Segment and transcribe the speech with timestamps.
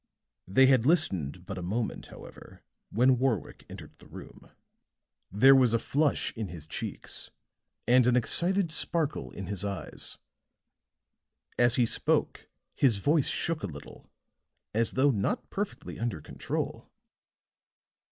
[0.47, 4.49] They had listened but a moment, however, when Warwick entered the room.
[5.31, 7.29] There was a flush in his cheeks
[7.87, 10.17] and an excited sparkle in his eyes;
[11.59, 14.09] as he spoke his voice shook a little
[14.73, 16.89] as though not perfectly under control.